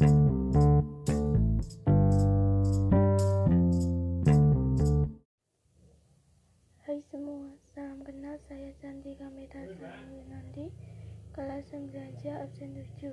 [0.00, 0.08] Hai
[7.12, 10.72] semua, salam kenal saya Cantika Metasari Winandi,
[11.36, 13.12] kelas 9C absen 7.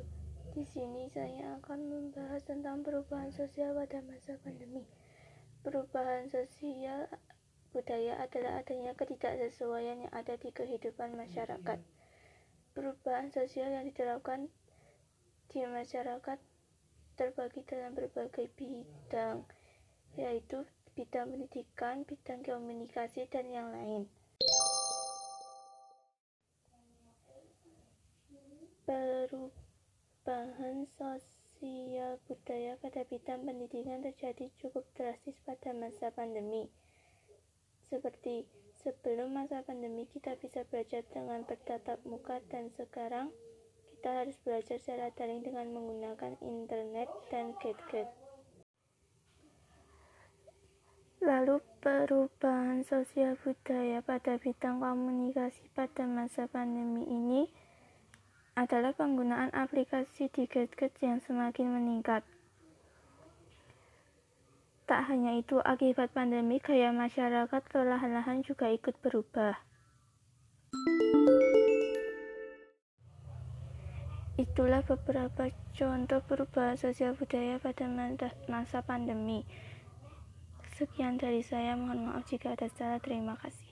[0.55, 4.88] Di sini saya akan membahas tentang perubahan sosial pada masa pandemi.
[5.67, 7.12] Perubahan sosial
[7.76, 11.83] budaya adalah adanya ketidaksesuaian yang ada di kehidupan masyarakat.
[12.72, 14.47] Perubahan sosial yang diterapkan
[15.51, 16.40] di masyarakat
[17.18, 19.41] terbagi dalam berbagai bidang,
[20.13, 20.62] yaitu
[20.94, 24.05] bidang pendidikan, bidang komunikasi, dan yang lain.
[28.85, 36.70] Perubahan sosial budaya pada bidang pendidikan terjadi cukup drastis pada masa pandemi.
[37.89, 38.45] Seperti
[38.86, 43.34] sebelum masa pandemi kita bisa belajar dengan bertatap muka dan sekarang
[43.97, 48.05] kita harus belajar secara daring dengan menggunakan internet dan gadget.
[51.17, 57.49] Lalu perubahan sosial budaya pada bidang komunikasi pada masa pandemi ini
[58.53, 62.22] adalah penggunaan aplikasi di gadget yang semakin meningkat.
[64.85, 69.57] Tak hanya itu, akibat pandemi gaya masyarakat perlahan-lahan juga ikut berubah.
[74.38, 77.89] Itulah beberapa contoh perubahan sosial budaya pada
[78.45, 79.41] masa pandemi.
[80.77, 83.02] Sekian dari saya, mohon maaf jika ada salah.
[83.02, 83.66] Terima kasih.